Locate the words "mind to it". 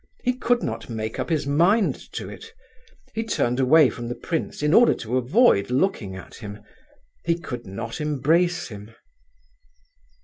1.45-2.53